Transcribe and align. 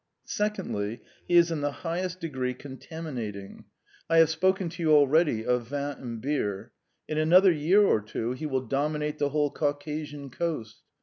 Secondly, 0.25 0.99
he 1.27 1.35
is 1.35 1.51
in 1.51 1.61
the 1.61 1.71
highest 1.83 2.19
degree 2.19 2.55
contaminating. 2.55 3.65
I 4.09 4.17
have 4.17 4.31
spoken 4.31 4.67
to 4.69 4.81
you 4.81 4.91
already 4.91 5.45
of 5.45 5.67
vint 5.67 5.99
and 5.99 6.19
beer. 6.19 6.71
In 7.07 7.19
another 7.19 7.51
year 7.51 7.83
or 7.85 8.01
two 8.01 8.31
he 8.31 8.47
will 8.47 8.65
dominate 8.65 9.19
the 9.19 9.29
whole 9.29 9.51
Caucasian 9.51 10.31
coast. 10.31 10.81